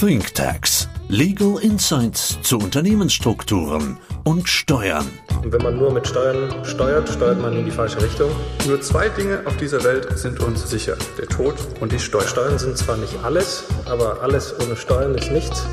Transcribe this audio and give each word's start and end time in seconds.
ThinkTax. 0.00 0.88
Legal 1.08 1.58
Insights 1.60 2.40
zu 2.42 2.58
Unternehmensstrukturen 2.58 3.98
und 4.22 4.48
Steuern. 4.48 5.10
Und 5.42 5.52
wenn 5.52 5.60
man 5.60 5.76
nur 5.76 5.92
mit 5.92 6.06
Steuern 6.06 6.64
steuert, 6.64 7.08
steuert 7.08 7.42
man 7.42 7.56
in 7.56 7.64
die 7.64 7.72
falsche 7.72 8.00
Richtung. 8.00 8.30
Nur 8.68 8.80
zwei 8.80 9.08
Dinge 9.08 9.42
auf 9.44 9.56
dieser 9.56 9.82
Welt 9.82 10.16
sind 10.16 10.38
uns 10.38 10.70
sicher. 10.70 10.96
Der 11.18 11.26
Tod 11.26 11.56
und 11.80 11.90
die 11.90 11.98
Steuern. 11.98 12.28
Steuern 12.28 12.58
sind 12.60 12.78
zwar 12.78 12.96
nicht 12.96 13.16
alles, 13.24 13.64
aber 13.86 14.22
alles 14.22 14.54
ohne 14.60 14.76
Steuern 14.76 15.16
ist 15.16 15.32
nichts. 15.32 15.66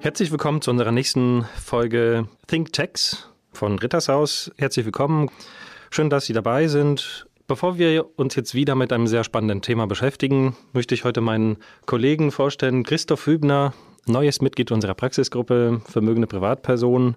Herzlich 0.00 0.30
willkommen 0.30 0.62
zu 0.62 0.70
unserer 0.70 0.92
nächsten 0.92 1.44
Folge 1.62 2.26
ThinkTax 2.46 3.28
von 3.52 3.78
Rittershaus. 3.78 4.50
Herzlich 4.56 4.86
willkommen. 4.86 5.28
Schön, 5.90 6.08
dass 6.08 6.24
Sie 6.24 6.32
dabei 6.32 6.68
sind. 6.68 7.26
Bevor 7.46 7.76
wir 7.76 8.06
uns 8.18 8.36
jetzt 8.36 8.54
wieder 8.54 8.74
mit 8.74 8.92
einem 8.92 9.06
sehr 9.06 9.24
spannenden 9.24 9.62
Thema 9.62 9.86
beschäftigen, 9.86 10.56
möchte 10.72 10.94
ich 10.94 11.04
heute 11.04 11.20
meinen 11.20 11.56
Kollegen 11.86 12.30
vorstellen, 12.30 12.84
Christoph 12.84 13.26
Hübner, 13.26 13.74
neues 14.06 14.40
Mitglied 14.40 14.70
unserer 14.70 14.94
Praxisgruppe 14.94 15.80
Vermögende 15.84 16.28
Privatpersonen, 16.28 17.16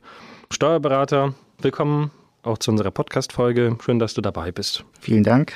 Steuerberater. 0.52 1.36
Willkommen 1.62 2.12
auch 2.42 2.58
zu 2.58 2.72
unserer 2.72 2.92
Podcast-Folge. 2.92 3.78
Schön, 3.84 4.00
dass 4.00 4.14
du 4.16 4.22
dabei 4.22 4.52
bist. 4.52 4.84
Vielen 5.00 5.24
Dank. 5.24 5.54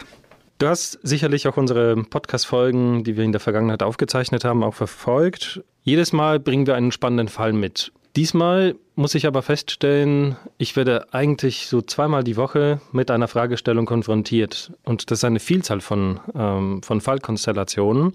Du 0.59 0.67
hast 0.67 0.99
sicherlich 1.03 1.47
auch 1.47 1.57
unsere 1.57 1.95
Podcast-Folgen, 2.03 3.03
die 3.03 3.17
wir 3.17 3.23
in 3.23 3.31
der 3.31 3.41
Vergangenheit 3.41 3.81
aufgezeichnet 3.81 4.43
haben, 4.43 4.63
auch 4.63 4.75
verfolgt. 4.75 5.63
Jedes 5.81 6.13
Mal 6.13 6.39
bringen 6.39 6.67
wir 6.67 6.75
einen 6.75 6.91
spannenden 6.91 7.27
Fall 7.27 7.53
mit. 7.53 7.91
Diesmal 8.15 8.75
muss 8.95 9.15
ich 9.15 9.27
aber 9.27 9.41
feststellen, 9.41 10.35
ich 10.57 10.75
werde 10.75 11.13
eigentlich 11.13 11.67
so 11.67 11.81
zweimal 11.81 12.23
die 12.23 12.37
Woche 12.37 12.81
mit 12.91 13.11
einer 13.11 13.27
Fragestellung 13.27 13.85
konfrontiert. 13.85 14.73
Und 14.83 15.11
das 15.11 15.19
ist 15.19 15.23
eine 15.23 15.39
Vielzahl 15.39 15.79
von, 15.79 16.19
ähm, 16.35 16.81
von 16.81 17.01
Fallkonstellationen. 17.01 18.13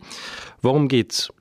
Worum 0.63 0.89
geht's? 0.89 1.33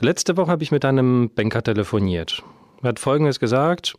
Letzte 0.00 0.36
Woche 0.36 0.50
habe 0.50 0.64
ich 0.64 0.72
mit 0.72 0.84
einem 0.84 1.30
Banker 1.30 1.62
telefoniert. 1.62 2.42
Er 2.82 2.90
hat 2.90 2.98
Folgendes 2.98 3.38
gesagt. 3.38 3.94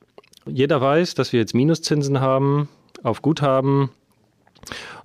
Jeder 0.46 0.82
weiß, 0.82 1.16
dass 1.16 1.32
wir 1.32 1.40
jetzt 1.40 1.56
Minuszinsen 1.56 2.20
haben 2.20 2.68
auf 3.02 3.22
Guthaben. 3.22 3.90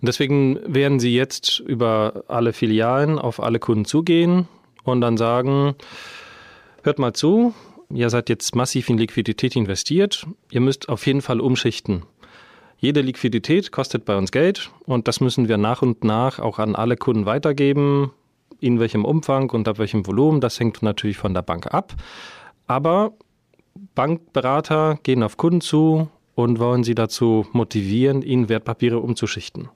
Und 0.01 0.07
deswegen 0.07 0.59
werden 0.67 0.99
Sie 0.99 1.15
jetzt 1.15 1.61
über 1.61 2.25
alle 2.27 2.53
Filialen 2.53 3.19
auf 3.19 3.41
alle 3.41 3.61
Kunden 3.61 3.85
zugehen 3.85 4.49
und 4.83 5.01
dann 5.01 5.17
sagen, 5.17 5.75
hört 6.83 6.99
mal 6.99 7.13
zu, 7.13 7.55
ihr 7.93 8.11
seid 8.11 8.29
jetzt 8.29 8.55
massiv 8.55 8.89
in 8.89 8.99
Liquidität 8.99 9.57
investiert, 9.57 10.27
ihr 10.51 10.61
müsst 10.61 10.89
auf 10.89 11.07
jeden 11.07 11.23
Fall 11.23 11.41
umschichten. 11.41 12.05
Jede 12.79 13.01
Liquidität 13.01 13.73
kostet 13.73 14.05
bei 14.05 14.17
uns 14.17 14.31
Geld 14.31 14.71
und 14.87 15.09
das 15.09 15.21
müssen 15.21 15.49
wir 15.49 15.57
nach 15.57 15.83
und 15.83 16.05
nach 16.05 16.39
auch 16.39 16.59
an 16.59 16.77
alle 16.77 16.97
Kunden 16.97 17.27
weitergeben. 17.27 18.13
In 18.61 18.79
welchem 18.79 19.05
Umfang 19.05 19.51
und 19.51 19.67
ab 19.69 19.79
welchem 19.79 20.07
Volumen, 20.07 20.41
das 20.41 20.61
hängt 20.61 20.83
natürlich 20.83 21.17
von 21.17 21.35
der 21.35 21.43
Bank 21.43 21.73
ab. 21.73 21.95
Aber 22.67 23.13
Bankberater 23.95 24.99
gehen 25.03 25.23
auf 25.23 25.37
Kunden 25.37 25.61
zu 25.61 26.09
und 26.35 26.61
wollen 26.61 26.85
sie 26.85 26.95
dazu 26.95 27.47
motivieren, 27.53 28.23
ihnen 28.23 28.49
Wertpapiere 28.49 28.99
umzuschichten. 28.99 29.69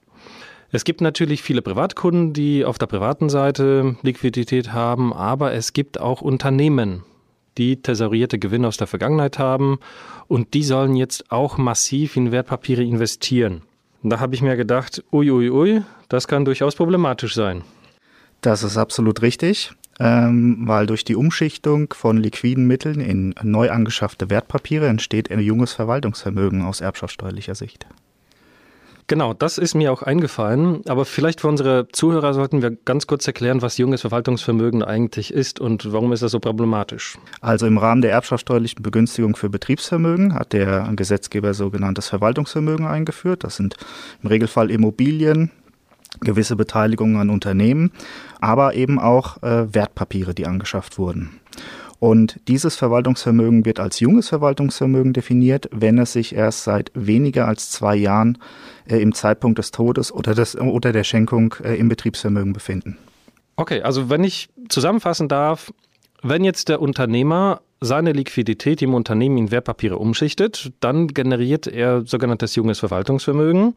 Es 0.71 0.85
gibt 0.85 1.01
natürlich 1.01 1.43
viele 1.43 1.61
Privatkunden, 1.61 2.33
die 2.33 2.65
auf 2.65 2.77
der 2.77 2.87
privaten 2.87 3.29
Seite 3.29 3.97
Liquidität 4.01 4.71
haben, 4.71 5.13
aber 5.13 5.53
es 5.53 5.73
gibt 5.73 5.99
auch 5.99 6.21
Unternehmen, 6.21 7.03
die 7.57 7.81
thesaurierte 7.81 8.39
Gewinne 8.39 8.67
aus 8.67 8.77
der 8.77 8.87
Vergangenheit 8.87 9.39
haben 9.39 9.79
und 10.27 10.53
die 10.53 10.63
sollen 10.63 10.95
jetzt 10.95 11.31
auch 11.31 11.57
massiv 11.57 12.15
in 12.15 12.31
Wertpapiere 12.31 12.83
investieren. 12.83 13.61
Da 14.03 14.19
habe 14.19 14.35
ich 14.35 14.41
mir 14.41 14.57
gedacht, 14.57 15.03
uiuiui, 15.11 15.49
ui, 15.49 15.71
ui, 15.71 15.81
das 16.09 16.27
kann 16.27 16.45
durchaus 16.45 16.75
problematisch 16.75 17.35
sein. 17.35 17.63
Das 18.41 18.63
ist 18.63 18.77
absolut 18.77 19.21
richtig, 19.21 19.71
ähm, 19.99 20.63
weil 20.67 20.85
durch 20.85 21.05
die 21.05 21.15
Umschichtung 21.15 21.93
von 21.93 22.17
liquiden 22.17 22.67
Mitteln 22.67 22.99
in 22.99 23.33
neu 23.41 23.71
angeschaffte 23.71 24.29
Wertpapiere 24.29 24.87
entsteht 24.87 25.31
ein 25.31 25.39
junges 25.39 25.71
Verwaltungsvermögen 25.71 26.63
aus 26.63 26.81
erbschaftssteuerlicher 26.81 27.55
Sicht. 27.55 27.85
Genau, 29.13 29.35
das 29.35 29.59
ist 29.59 29.75
mir 29.75 29.93
auch 29.93 30.01
eingefallen. 30.01 30.81
Aber 30.87 31.05
vielleicht 31.05 31.41
für 31.41 31.47
unsere 31.47 31.87
Zuhörer 31.91 32.33
sollten 32.33 32.63
wir 32.63 32.71
ganz 32.71 33.05
kurz 33.05 33.27
erklären, 33.27 33.61
was 33.61 33.77
junges 33.77 34.01
Verwaltungsvermögen 34.01 34.81
eigentlich 34.81 35.31
ist 35.31 35.59
und 35.59 35.93
warum 35.93 36.13
ist 36.13 36.23
das 36.23 36.31
so 36.31 36.39
problematisch. 36.39 37.19
Also 37.39 37.67
im 37.67 37.77
Rahmen 37.77 38.01
der 38.01 38.11
erbschaftssteuerlichen 38.11 38.81
Begünstigung 38.81 39.35
für 39.35 39.51
Betriebsvermögen 39.51 40.33
hat 40.33 40.51
der 40.51 40.91
Gesetzgeber 40.95 41.53
sogenanntes 41.53 42.07
Verwaltungsvermögen 42.07 42.87
eingeführt. 42.87 43.43
Das 43.43 43.55
sind 43.57 43.75
im 44.23 44.29
Regelfall 44.29 44.71
Immobilien, 44.71 45.51
gewisse 46.21 46.55
Beteiligungen 46.55 47.17
an 47.17 47.29
Unternehmen, 47.29 47.91
aber 48.41 48.73
eben 48.73 48.97
auch 48.97 49.43
äh, 49.43 49.71
Wertpapiere, 49.71 50.33
die 50.33 50.47
angeschafft 50.47 50.97
wurden. 50.97 51.39
Und 52.03 52.41
dieses 52.49 52.75
Verwaltungsvermögen 52.75 53.63
wird 53.63 53.79
als 53.79 54.01
junges 54.01 54.27
Verwaltungsvermögen 54.27 55.13
definiert, 55.13 55.69
wenn 55.71 55.97
es 55.97 56.11
sich 56.11 56.35
erst 56.35 56.65
seit 56.65 56.91
weniger 56.93 57.47
als 57.47 57.71
zwei 57.71 57.95
Jahren 57.95 58.39
äh, 58.85 58.97
im 58.97 59.13
Zeitpunkt 59.13 59.57
des 59.57 59.71
Todes 59.71 60.11
oder, 60.11 60.35
des, 60.35 60.57
oder 60.57 60.91
der 60.91 61.05
Schenkung 61.05 61.55
äh, 61.63 61.75
im 61.75 61.87
Betriebsvermögen 61.87 62.51
befinden. 62.51 62.97
Okay, 63.55 63.83
also 63.83 64.09
wenn 64.09 64.25
ich 64.25 64.49
zusammenfassen 64.67 65.29
darf, 65.29 65.71
wenn 66.21 66.43
jetzt 66.43 66.67
der 66.67 66.81
Unternehmer 66.81 67.61
seine 67.79 68.11
Liquidität 68.11 68.81
im 68.81 68.95
Unternehmen 68.95 69.37
in 69.37 69.51
Wertpapiere 69.51 69.97
umschichtet, 69.97 70.73
dann 70.81 71.07
generiert 71.07 71.67
er 71.67 72.05
sogenanntes 72.05 72.53
junges 72.55 72.79
Verwaltungsvermögen. 72.79 73.75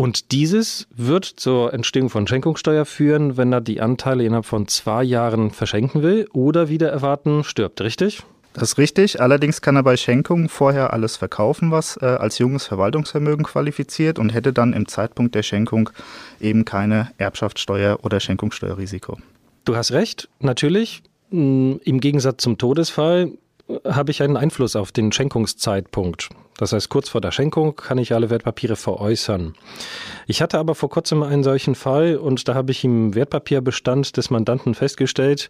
Und 0.00 0.32
dieses 0.32 0.88
wird 0.96 1.26
zur 1.26 1.74
Entstehung 1.74 2.08
von 2.08 2.26
Schenkungssteuer 2.26 2.86
führen, 2.86 3.36
wenn 3.36 3.52
er 3.52 3.60
die 3.60 3.82
Anteile 3.82 4.24
innerhalb 4.24 4.46
von 4.46 4.66
zwei 4.66 5.02
Jahren 5.04 5.50
verschenken 5.50 6.02
will 6.02 6.26
oder 6.32 6.70
wieder 6.70 6.88
erwarten 6.88 7.44
stirbt, 7.44 7.82
richtig? 7.82 8.22
Das 8.54 8.62
ist 8.62 8.78
richtig. 8.78 9.20
Allerdings 9.20 9.60
kann 9.60 9.76
er 9.76 9.82
bei 9.82 9.98
Schenkung 9.98 10.48
vorher 10.48 10.94
alles 10.94 11.18
verkaufen, 11.18 11.70
was 11.70 11.98
äh, 11.98 12.06
als 12.06 12.38
junges 12.38 12.66
Verwaltungsvermögen 12.66 13.44
qualifiziert 13.44 14.18
und 14.18 14.30
hätte 14.32 14.54
dann 14.54 14.72
im 14.72 14.88
Zeitpunkt 14.88 15.34
der 15.34 15.42
Schenkung 15.42 15.90
eben 16.40 16.64
keine 16.64 17.10
Erbschaftssteuer 17.18 17.98
oder 18.02 18.20
Schenkungssteuerrisiko. 18.20 19.18
Du 19.66 19.76
hast 19.76 19.92
recht, 19.92 20.30
natürlich. 20.38 21.02
Hm, 21.28 21.78
Im 21.84 22.00
Gegensatz 22.00 22.42
zum 22.42 22.56
Todesfall 22.56 23.32
habe 23.84 24.10
ich 24.10 24.22
einen 24.22 24.36
Einfluss 24.36 24.76
auf 24.76 24.92
den 24.92 25.12
Schenkungszeitpunkt. 25.12 26.28
Das 26.56 26.72
heißt, 26.72 26.88
kurz 26.88 27.08
vor 27.08 27.20
der 27.20 27.30
Schenkung 27.30 27.76
kann 27.76 27.98
ich 27.98 28.12
alle 28.12 28.30
Wertpapiere 28.30 28.76
veräußern. 28.76 29.54
Ich 30.26 30.42
hatte 30.42 30.58
aber 30.58 30.74
vor 30.74 30.90
kurzem 30.90 31.22
einen 31.22 31.42
solchen 31.42 31.74
Fall 31.74 32.16
und 32.16 32.48
da 32.48 32.54
habe 32.54 32.72
ich 32.72 32.84
im 32.84 33.14
Wertpapierbestand 33.14 34.16
des 34.16 34.30
Mandanten 34.30 34.74
festgestellt, 34.74 35.48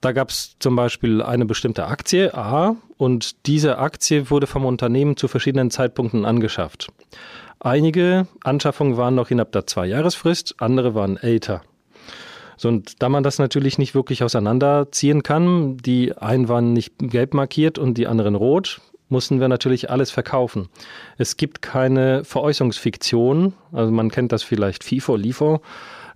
da 0.00 0.12
gab 0.12 0.30
es 0.30 0.56
zum 0.60 0.76
Beispiel 0.76 1.22
eine 1.22 1.44
bestimmte 1.44 1.86
Aktie 1.86 2.32
A 2.32 2.76
und 2.98 3.46
diese 3.46 3.78
Aktie 3.78 4.30
wurde 4.30 4.46
vom 4.46 4.64
Unternehmen 4.64 5.16
zu 5.16 5.26
verschiedenen 5.26 5.70
Zeitpunkten 5.70 6.24
angeschafft. 6.24 6.88
Einige 7.58 8.28
Anschaffungen 8.44 8.96
waren 8.96 9.16
noch 9.16 9.30
innerhalb 9.30 9.50
der 9.50 9.66
Zwei-Jahresfrist, 9.66 10.56
andere 10.58 10.94
waren 10.94 11.16
älter. 11.16 11.62
So, 12.58 12.68
und 12.68 13.02
da 13.02 13.08
man 13.08 13.22
das 13.22 13.38
natürlich 13.38 13.78
nicht 13.78 13.94
wirklich 13.94 14.22
auseinanderziehen 14.22 15.22
kann, 15.22 15.78
die 15.78 16.14
einen 16.16 16.48
waren 16.48 16.74
nicht 16.74 16.94
gelb 16.98 17.32
markiert 17.32 17.78
und 17.78 17.94
die 17.94 18.06
anderen 18.06 18.34
rot, 18.34 18.80
mussten 19.08 19.40
wir 19.40 19.48
natürlich 19.48 19.90
alles 19.90 20.10
verkaufen. 20.10 20.68
Es 21.16 21.36
gibt 21.36 21.62
keine 21.62 22.24
Veräußerungsfiktion, 22.24 23.54
also 23.72 23.90
man 23.90 24.10
kennt 24.10 24.32
das 24.32 24.42
vielleicht 24.42 24.84
FIFO, 24.84 25.16
LIFO 25.16 25.62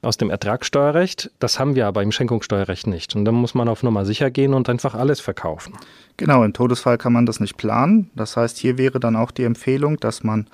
aus 0.02 0.16
dem 0.16 0.30
Ertragssteuerrecht. 0.30 1.30
Das 1.38 1.60
haben 1.60 1.76
wir 1.76 1.86
aber 1.86 2.02
im 2.02 2.10
Schenkungssteuerrecht 2.10 2.88
nicht. 2.88 3.14
Und 3.14 3.24
dann 3.24 3.36
muss 3.36 3.54
man 3.54 3.68
auf 3.68 3.84
Nummer 3.84 4.04
sicher 4.04 4.30
gehen 4.30 4.52
und 4.52 4.68
einfach 4.68 4.94
alles 4.94 5.20
verkaufen. 5.20 5.74
Genau, 6.16 6.42
im 6.42 6.52
Todesfall 6.52 6.98
kann 6.98 7.12
man 7.12 7.24
das 7.24 7.38
nicht 7.38 7.56
planen. 7.56 8.10
Das 8.16 8.36
heißt, 8.36 8.58
hier 8.58 8.78
wäre 8.78 8.98
dann 8.98 9.14
auch 9.14 9.30
die 9.30 9.44
Empfehlung, 9.44 9.98
dass 9.98 10.24
man 10.24 10.48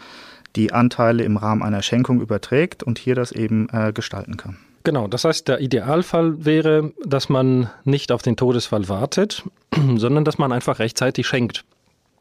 die 0.54 0.72
Anteile 0.72 1.24
im 1.24 1.38
Rahmen 1.38 1.62
einer 1.62 1.82
Schenkung 1.82 2.20
überträgt 2.20 2.82
und 2.82 2.98
hier 2.98 3.14
das 3.14 3.32
eben 3.32 3.68
äh, 3.72 3.92
gestalten 3.92 4.36
kann. 4.36 4.58
Genau, 4.88 5.06
das 5.06 5.26
heißt, 5.26 5.46
der 5.48 5.60
Idealfall 5.60 6.46
wäre, 6.46 6.94
dass 7.04 7.28
man 7.28 7.68
nicht 7.84 8.10
auf 8.10 8.22
den 8.22 8.38
Todesfall 8.38 8.88
wartet, 8.88 9.42
sondern 9.96 10.24
dass 10.24 10.38
man 10.38 10.50
einfach 10.50 10.78
rechtzeitig 10.78 11.26
schenkt. 11.26 11.66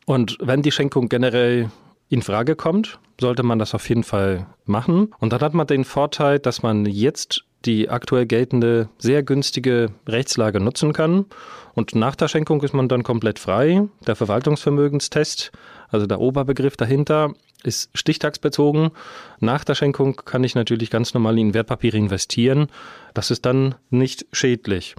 Und 0.06 0.38
wenn 0.42 0.64
die 0.64 0.74
Schenkung 0.74 1.08
generell 1.08 1.72
in 2.10 2.22
Frage 2.22 2.58
kommt, 2.58 3.00
sollte 3.22 3.44
man 3.44 3.58
das 3.58 3.74
auf 3.74 3.88
jeden 3.88 4.04
Fall 4.04 4.48
machen. 4.66 5.14
Und 5.20 5.32
dann 5.32 5.40
hat 5.40 5.54
man 5.54 5.66
den 5.66 5.86
Vorteil, 5.86 6.40
dass 6.40 6.62
man 6.62 6.86
jetzt 6.86 7.46
die 7.64 7.88
aktuell 7.88 8.26
geltende 8.26 8.90
sehr 8.98 9.24
günstige 9.24 9.92
Rechtslage 10.06 10.60
nutzen 10.60 10.92
kann. 10.92 11.26
Und 11.74 11.96
nach 11.96 12.18
der 12.18 12.28
Schenkung 12.28 12.62
ist 12.64 12.74
man 12.74 12.90
dann 12.90 13.04
komplett 13.04 13.40
frei. 13.40 13.88
Der 14.06 14.18
Verwaltungsvermögenstest, 14.18 15.54
also 15.88 16.06
der 16.06 16.20
Oberbegriff 16.20 16.76
dahinter, 16.76 17.32
ist 17.64 17.90
stichtagsbezogen. 17.94 18.92
Nach 19.40 19.64
der 19.64 19.76
Schenkung 19.76 20.16
kann 20.16 20.44
ich 20.44 20.56
natürlich 20.56 20.90
ganz 20.90 21.14
normal 21.14 21.38
in 21.38 21.54
Wertpapiere 21.54 21.98
investieren. 21.98 22.68
Das 23.14 23.32
ist 23.32 23.46
dann 23.46 23.76
nicht 23.90 24.26
schädlich. 24.32 24.96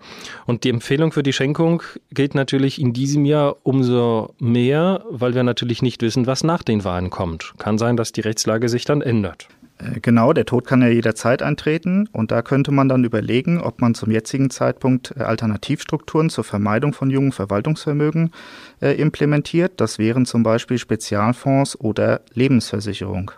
Und 0.47 0.65
die 0.65 0.71
Empfehlung 0.71 1.13
für 1.13 1.23
die 1.23 1.33
Schenkung 1.33 1.83
gilt 2.11 2.35
natürlich 2.35 2.81
in 2.81 2.93
diesem 2.93 3.25
Jahr 3.25 3.57
umso 3.63 4.35
mehr, 4.39 5.05
weil 5.09 5.35
wir 5.35 5.43
natürlich 5.43 5.83
nicht 5.83 6.03
wissen, 6.03 6.27
was 6.27 6.45
nach 6.45 6.63
den 6.63 6.85
Wahlen 6.85 7.11
kommt. 7.11 7.55
Kann 7.59 7.79
sein, 7.79 7.97
dass 7.97 8.13
die 8.13 8.23
Rechtslage 8.23 8.69
sich 8.69 8.85
dann 8.85 9.03
ändert. 9.03 9.49
Äh, 9.79 10.01
genau, 10.01 10.33
der 10.33 10.47
Tod 10.47 10.67
kann 10.67 10.83
ja 10.83 10.89
jederzeit 10.89 11.43
eintreten 11.43 12.09
und 12.13 12.31
da 12.31 12.43
könnte 12.43 12.71
man 12.71 12.89
dann 12.89 13.05
überlegen, 13.05 13.61
ob 13.61 13.81
man 13.81 13.95
zum 13.95 14.11
jetzigen 14.11 14.51
Zeitpunkt 14.51 15.15
äh, 15.17 15.23
Alternativstrukturen 15.23 16.31
zur 16.31 16.45
Vermeidung 16.45 16.93
von 16.93 17.11
jungen 17.11 17.33
Verwaltungsvermögen 17.33 18.33
äh, 18.81 18.93
implementiert. 19.01 19.73
Das 19.77 19.99
wären 19.99 20.27
zum 20.27 20.43
Beispiel 20.43 20.79
Spezialfonds 20.79 21.81
oder 21.81 22.21
Lebensversicherung. 22.35 23.31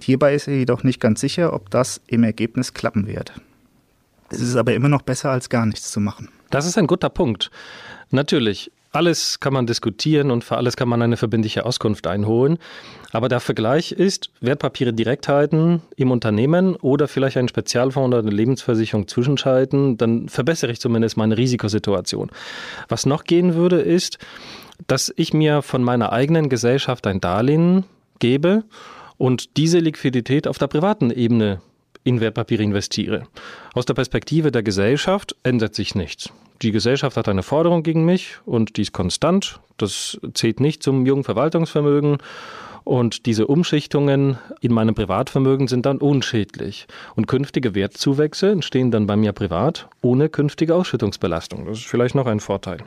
Hierbei 0.00 0.34
ist 0.34 0.48
er 0.48 0.56
jedoch 0.56 0.84
nicht 0.84 1.00
ganz 1.00 1.20
sicher, 1.20 1.52
ob 1.52 1.70
das 1.70 2.00
im 2.06 2.22
Ergebnis 2.22 2.74
klappen 2.74 3.06
wird. 3.06 3.32
Es 4.30 4.40
ist 4.40 4.56
aber 4.56 4.74
immer 4.74 4.88
noch 4.88 5.02
besser, 5.02 5.30
als 5.30 5.48
gar 5.48 5.66
nichts 5.66 5.90
zu 5.90 6.00
machen. 6.00 6.28
Das 6.50 6.64
ist 6.64 6.78
ein 6.78 6.86
guter 6.86 7.10
Punkt. 7.10 7.50
Natürlich, 8.10 8.70
alles 8.92 9.38
kann 9.40 9.52
man 9.52 9.66
diskutieren 9.66 10.30
und 10.30 10.42
für 10.42 10.56
alles 10.56 10.76
kann 10.76 10.88
man 10.88 11.00
eine 11.02 11.16
verbindliche 11.16 11.64
Auskunft 11.64 12.06
einholen. 12.06 12.58
Aber 13.12 13.28
der 13.28 13.40
Vergleich 13.40 13.92
ist, 13.92 14.30
Wertpapiere 14.40 14.92
direkt 14.92 15.28
halten 15.28 15.82
im 15.96 16.10
Unternehmen 16.10 16.76
oder 16.76 17.08
vielleicht 17.08 17.36
einen 17.36 17.48
Spezialfonds 17.48 18.08
oder 18.08 18.18
eine 18.18 18.30
Lebensversicherung 18.30 19.06
zwischenschalten, 19.06 19.96
dann 19.96 20.28
verbessere 20.28 20.72
ich 20.72 20.80
zumindest 20.80 21.16
meine 21.16 21.36
Risikosituation. 21.36 22.30
Was 22.88 23.06
noch 23.06 23.24
gehen 23.24 23.54
würde, 23.54 23.80
ist, 23.80 24.18
dass 24.86 25.12
ich 25.16 25.32
mir 25.32 25.62
von 25.62 25.82
meiner 25.84 26.12
eigenen 26.12 26.48
Gesellschaft 26.48 27.06
ein 27.06 27.20
Darlehen 27.20 27.84
gebe 28.18 28.64
und 29.18 29.56
diese 29.56 29.78
Liquidität 29.78 30.48
auf 30.48 30.58
der 30.58 30.68
privaten 30.68 31.10
Ebene 31.10 31.60
in 32.04 32.20
Wertpapiere 32.20 32.62
investiere. 32.62 33.24
Aus 33.74 33.86
der 33.86 33.94
Perspektive 33.94 34.52
der 34.52 34.62
Gesellschaft 34.62 35.36
ändert 35.42 35.74
sich 35.74 35.94
nichts. 35.94 36.30
Die 36.62 36.72
Gesellschaft 36.72 37.16
hat 37.16 37.28
eine 37.28 37.42
Forderung 37.42 37.82
gegen 37.82 38.04
mich 38.04 38.36
und 38.44 38.76
die 38.76 38.82
ist 38.82 38.92
konstant. 38.92 39.60
Das 39.78 40.20
zählt 40.34 40.60
nicht 40.60 40.82
zum 40.82 41.06
jungen 41.06 41.24
Verwaltungsvermögen. 41.24 42.18
Und 42.84 43.26
diese 43.26 43.46
Umschichtungen 43.46 44.38
in 44.60 44.72
meinem 44.72 44.94
Privatvermögen 44.94 45.68
sind 45.68 45.86
dann 45.86 45.98
unschädlich. 45.98 46.86
Und 47.14 47.26
künftige 47.26 47.74
Wertzuwächse 47.74 48.50
entstehen 48.50 48.90
dann 48.90 49.06
bei 49.06 49.16
mir 49.16 49.32
privat 49.32 49.88
ohne 50.02 50.28
künftige 50.28 50.74
Ausschüttungsbelastung. 50.74 51.66
Das 51.66 51.78
ist 51.78 51.86
vielleicht 51.86 52.14
noch 52.14 52.26
ein 52.26 52.40
Vorteil. 52.40 52.78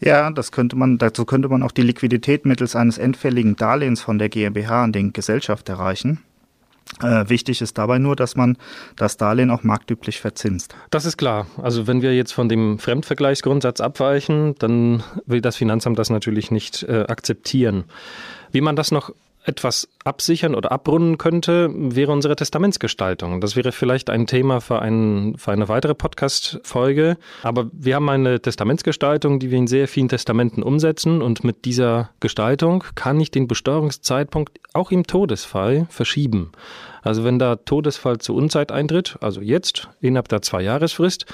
Ja, 0.00 0.30
das 0.30 0.50
könnte 0.50 0.76
man, 0.76 0.98
dazu 0.98 1.24
könnte 1.24 1.48
man 1.48 1.62
auch 1.62 1.72
die 1.72 1.82
Liquidität 1.82 2.46
mittels 2.46 2.74
eines 2.74 2.98
endfälligen 2.98 3.56
Darlehens 3.56 4.02
von 4.02 4.18
der 4.18 4.28
GmbH 4.28 4.84
an 4.84 4.92
den 4.92 5.12
Gesellschaft 5.12 5.68
erreichen. 5.68 6.20
Äh, 7.02 7.28
wichtig 7.28 7.60
ist 7.60 7.78
dabei 7.78 7.98
nur, 7.98 8.14
dass 8.14 8.36
man 8.36 8.56
das 8.96 9.16
Darlehen 9.16 9.50
auch 9.50 9.62
marktüblich 9.62 10.20
verzinst. 10.20 10.74
Das 10.90 11.04
ist 11.06 11.16
klar. 11.16 11.46
Also 11.60 11.86
wenn 11.86 12.02
wir 12.02 12.14
jetzt 12.14 12.32
von 12.32 12.48
dem 12.48 12.78
Fremdvergleichsgrundsatz 12.78 13.80
abweichen, 13.80 14.54
dann 14.58 15.02
will 15.26 15.40
das 15.40 15.56
Finanzamt 15.56 15.98
das 15.98 16.10
natürlich 16.10 16.50
nicht 16.50 16.82
äh, 16.84 17.04
akzeptieren. 17.08 17.84
Wie 18.52 18.60
man 18.60 18.76
das 18.76 18.90
noch 18.90 19.10
etwas 19.44 19.88
absichern 20.04 20.54
oder 20.54 20.72
abrunden 20.72 21.18
könnte, 21.18 21.70
wäre 21.72 22.12
unsere 22.12 22.34
Testamentsgestaltung. 22.34 23.40
Das 23.40 23.56
wäre 23.56 23.72
vielleicht 23.72 24.08
ein 24.08 24.26
Thema 24.26 24.60
für, 24.60 24.80
ein, 24.80 25.36
für 25.36 25.52
eine 25.52 25.68
weitere 25.68 25.94
Podcast-Folge. 25.94 27.16
Aber 27.42 27.70
wir 27.72 27.96
haben 27.96 28.08
eine 28.08 28.40
Testamentsgestaltung, 28.40 29.38
die 29.38 29.50
wir 29.50 29.58
in 29.58 29.66
sehr 29.66 29.86
vielen 29.86 30.08
Testamenten 30.08 30.62
umsetzen. 30.62 31.20
Und 31.20 31.44
mit 31.44 31.66
dieser 31.66 32.10
Gestaltung 32.20 32.84
kann 32.94 33.20
ich 33.20 33.30
den 33.30 33.46
Besteuerungszeitpunkt 33.46 34.58
auch 34.72 34.90
im 34.90 35.06
Todesfall 35.06 35.86
verschieben. 35.90 36.52
Also 37.02 37.22
wenn 37.22 37.38
der 37.38 37.64
Todesfall 37.66 38.18
zur 38.18 38.36
Unzeit 38.36 38.72
eintritt, 38.72 39.18
also 39.20 39.42
jetzt 39.42 39.88
innerhalb 40.00 40.28
der 40.28 40.40
Zwei-Jahresfrist, 40.40 41.26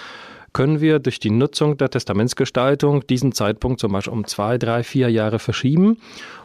können 0.52 0.80
wir 0.80 0.98
durch 0.98 1.20
die 1.20 1.30
Nutzung 1.30 1.76
der 1.76 1.90
Testamentsgestaltung 1.90 3.06
diesen 3.06 3.32
Zeitpunkt 3.32 3.80
zum 3.80 3.92
Beispiel 3.92 4.12
um 4.12 4.26
zwei, 4.26 4.58
drei, 4.58 4.82
vier 4.82 5.10
Jahre 5.10 5.38
verschieben. 5.38 5.98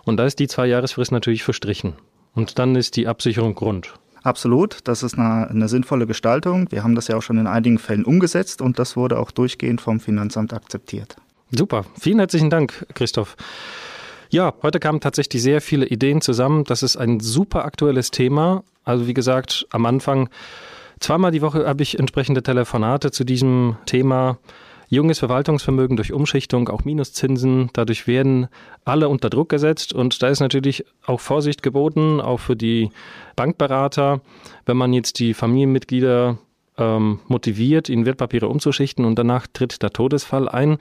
Und 0.04 0.18
da 0.18 0.26
ist 0.26 0.40
die 0.40 0.48
Zwei-Jahresfrist 0.48 1.12
natürlich 1.12 1.44
verstrichen. 1.44 1.94
Und 2.34 2.60
dann 2.60 2.76
ist 2.76 2.96
die 2.96 3.08
Absicherung 3.08 3.56
Grund. 3.56 3.94
Absolut, 4.24 4.80
das 4.86 5.04
ist 5.04 5.20
eine, 5.20 5.50
eine, 5.50 5.68
sinnvolle 5.68 6.08
Gestaltung. 6.08 6.72
Wir 6.72 6.84
haben 6.84 6.96
das 6.96 7.08
ja 7.08 7.16
auch 7.16 7.22
schon 7.22 7.38
in 7.38 7.46
einigen 7.46 7.78
Fällen 7.78 8.04
umgesetzt 8.04 8.60
und 8.60 8.80
das 8.80 8.98
wurde 8.98 9.20
auch 9.20 9.30
durchgehend 9.30 9.82
vom 9.82 10.00
Finanzamt 10.00 10.52
akzeptiert. 10.52 11.16
Super, 11.52 11.86
vielen 12.00 12.18
herzlichen 12.18 12.50
Dank, 12.50 12.88
Christoph. 12.96 13.38
Ja, 14.32 14.54
heute 14.64 14.80
kamen 14.80 15.00
tatsächlich 15.00 15.44
sehr 15.44 15.62
viele 15.62 15.86
Ideen 15.86 16.22
zusammen. 16.22 16.64
Das 16.64 16.82
ist 16.82 16.98
ein 16.98 17.20
super 17.20 17.66
aktuelles 17.66 18.10
Thema. 18.10 18.64
Also 18.84 19.06
wie 19.06 19.14
gesagt, 19.14 19.68
am 19.70 19.86
Anfang 19.86 20.30
Zweimal 21.00 21.32
die 21.32 21.42
Woche 21.42 21.68
habe 21.68 21.84
ich 21.84 22.00
entsprechende 22.00 22.44
Telefonate 22.44 23.12
zu 23.12 23.24
diesem 23.24 23.78
Thema. 23.86 24.38
Junges 24.88 25.20
Verwaltungsvermögen 25.20 25.98
durch 25.98 26.14
Umschichtung, 26.14 26.70
auch 26.70 26.86
Minuszinsen. 26.86 27.70
Dadurch 27.74 28.06
werden 28.06 28.48
alle 28.84 29.10
unter 29.10 29.30
Druck 29.30 29.50
gesetzt. 29.50 29.94
Und 29.94 30.22
da 30.22 30.28
ist 30.28 30.42
natürlich 30.42 30.86
auch 31.06 31.20
Vorsicht 31.20 31.64
geboten, 31.64 32.22
auch 32.22 32.40
für 32.40 32.56
die 32.56 32.92
Bankberater, 33.36 34.22
wenn 34.66 34.78
man 34.78 34.94
jetzt 34.94 35.20
die 35.20 35.34
Familienmitglieder 35.34 36.38
ähm, 36.78 37.20
motiviert, 37.28 37.90
in 37.90 38.06
Wertpapiere 38.06 38.48
umzuschichten 38.48 39.06
und 39.06 39.18
danach 39.18 39.48
tritt 39.48 39.82
der 39.82 39.92
Todesfall 39.92 40.48
ein, 40.50 40.78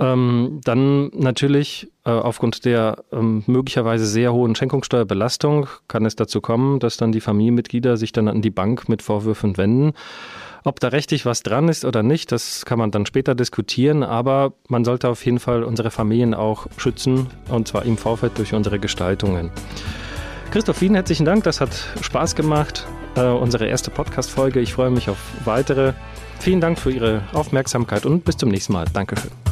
ähm, 0.00 0.60
dann 0.64 1.08
natürlich 1.14 1.88
aufgrund 2.10 2.64
der 2.64 3.04
ähm, 3.12 3.42
möglicherweise 3.46 4.06
sehr 4.06 4.32
hohen 4.32 4.54
Schenkungssteuerbelastung 4.54 5.68
kann 5.88 6.06
es 6.06 6.16
dazu 6.16 6.40
kommen, 6.40 6.78
dass 6.78 6.96
dann 6.96 7.12
die 7.12 7.20
Familienmitglieder 7.20 7.96
sich 7.96 8.12
dann 8.12 8.28
an 8.28 8.42
die 8.42 8.50
Bank 8.50 8.88
mit 8.88 9.02
Vorwürfen 9.02 9.56
wenden. 9.56 9.92
Ob 10.64 10.80
da 10.80 10.88
rechtlich 10.88 11.26
was 11.26 11.42
dran 11.42 11.68
ist 11.68 11.84
oder 11.84 12.02
nicht, 12.02 12.32
das 12.32 12.64
kann 12.64 12.78
man 12.78 12.90
dann 12.90 13.06
später 13.06 13.36
diskutieren, 13.36 14.02
aber 14.02 14.52
man 14.68 14.84
sollte 14.84 15.08
auf 15.08 15.24
jeden 15.24 15.38
Fall 15.38 15.62
unsere 15.62 15.92
Familien 15.92 16.34
auch 16.34 16.66
schützen 16.76 17.28
und 17.48 17.68
zwar 17.68 17.84
im 17.84 17.96
Vorfeld 17.96 18.36
durch 18.38 18.52
unsere 18.52 18.80
Gestaltungen. 18.80 19.50
Christoph, 20.50 20.78
vielen 20.78 20.94
herzlichen 20.94 21.24
Dank, 21.24 21.44
das 21.44 21.60
hat 21.60 21.70
Spaß 22.00 22.34
gemacht, 22.34 22.86
äh, 23.14 23.26
unsere 23.28 23.66
erste 23.66 23.90
Podcast-Folge. 23.90 24.60
Ich 24.60 24.72
freue 24.74 24.90
mich 24.90 25.08
auf 25.08 25.18
weitere. 25.44 25.92
Vielen 26.40 26.60
Dank 26.60 26.78
für 26.78 26.90
Ihre 26.90 27.22
Aufmerksamkeit 27.32 28.06
und 28.06 28.24
bis 28.24 28.36
zum 28.36 28.48
nächsten 28.48 28.72
Mal. 28.72 28.86
Dankeschön. 28.92 29.45